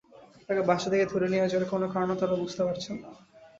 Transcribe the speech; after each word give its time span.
তাঁকে 0.45 0.63
বাসা 0.69 0.87
থেকে 0.91 1.05
ধরে 1.11 1.27
নিয়ে 1.27 1.45
যাওয়ার 1.45 1.71
কোনো 1.71 1.85
কারণও 1.93 2.19
তাঁরা 2.19 2.35
বুঝতে 2.41 2.61
পারছেন 2.67 2.95
না। 2.97 3.09